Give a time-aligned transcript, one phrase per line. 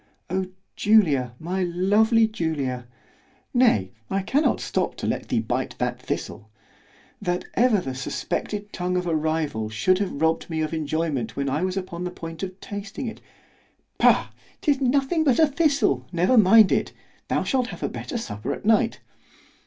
[0.31, 7.79] O Julia, my lovely Julia!—nay I cannot stop to let thee bite that thistle——that ever
[7.79, 11.77] the suspected tongue of a rival should have robbed me of enjoyment when I was
[11.77, 13.21] upon the point of tasting it.——
[13.99, 19.01] ——Pugh!—'tis nothing but a thistle—never mind it—thou shalt have a better supper at night.